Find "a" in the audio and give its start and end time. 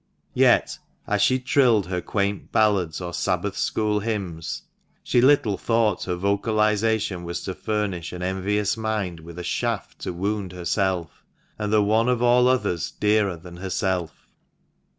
9.37-9.43